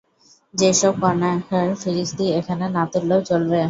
সেসব 0.53 0.93
কণার 1.03 1.37
ফিরিস্তি 1.81 2.25
এখানে 2.39 2.65
না 2.75 2.83
তুললেও 2.91 3.21
চলবে। 3.29 3.57